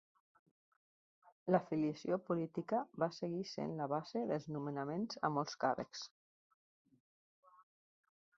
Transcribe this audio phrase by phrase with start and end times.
[1.55, 6.05] L'afiliació política va seguir sent la base dels nomenaments a molts càrrecs.